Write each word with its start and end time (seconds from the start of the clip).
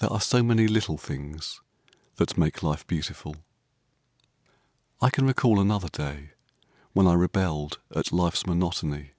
There 0.00 0.12
are 0.12 0.20
so 0.20 0.42
many 0.42 0.68
little 0.68 0.98
things 0.98 1.62
that 2.16 2.36
make 2.36 2.62
life 2.62 2.86
beautiful. 2.86 3.36
I 5.00 5.08
can 5.08 5.26
recall 5.26 5.58
another 5.60 5.88
day 5.88 6.32
when 6.92 7.06
I 7.06 7.14
rebelled 7.14 7.78
at 7.96 8.12
life's 8.12 8.44
monotony. 8.44 9.12